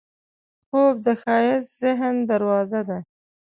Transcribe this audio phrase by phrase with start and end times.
[0.67, 2.99] خوب د ښایسته ذهن دروازه ده